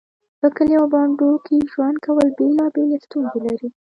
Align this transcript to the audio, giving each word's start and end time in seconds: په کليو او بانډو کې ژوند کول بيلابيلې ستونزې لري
په 0.41 0.47
کليو 0.55 0.79
او 0.81 0.87
بانډو 0.93 1.29
کې 1.45 1.57
ژوند 1.71 1.97
کول 2.05 2.27
بيلابيلې 2.37 2.97
ستونزې 3.05 3.39
لري 3.47 3.67